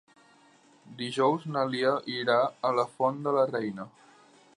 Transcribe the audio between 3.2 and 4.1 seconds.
de la Reina.